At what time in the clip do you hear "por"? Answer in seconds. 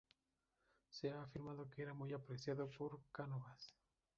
2.71-3.03